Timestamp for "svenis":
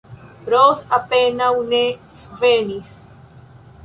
2.21-2.97